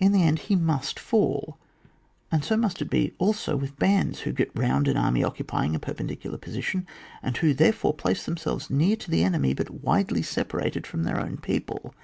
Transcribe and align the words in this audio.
In 0.00 0.10
tlie 0.10 0.22
end 0.22 0.38
he 0.40 0.56
must 0.56 0.98
fall; 0.98 1.56
and 2.32 2.44
bo 2.48 2.56
must 2.56 2.82
it 2.82 3.14
also 3.18 3.56
be 3.56 3.60
with 3.60 3.78
bands 3.78 4.22
who 4.22 4.32
get 4.32 4.50
round 4.56 4.88
an 4.88 4.96
army 4.96 5.22
occupying 5.22 5.76
a 5.76 5.78
perpendicular 5.78 6.36
position, 6.36 6.84
and 7.22 7.36
who 7.36 7.54
there 7.54 7.70
fore 7.72 7.94
place 7.94 8.26
themselves 8.26 8.70
near 8.70 8.96
to 8.96 9.08
the 9.08 9.22
enemy, 9.22 9.54
but 9.54 9.70
widely 9.84 10.20
separated 10.22 10.84
from 10.84 11.04
their 11.04 11.20
own 11.20 11.36
peo 11.36 11.60
ple. 11.60 11.94